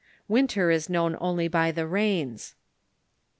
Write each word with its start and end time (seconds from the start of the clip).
Winter 0.27 0.71
is 0.71 0.89
known 0.89 1.15
only 1.19 1.47
by 1.47 1.71
the 1.71 1.85
rains. 1.85 2.55